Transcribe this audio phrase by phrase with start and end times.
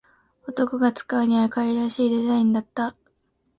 [0.47, 2.95] 男が使うには可愛らしいデザインだった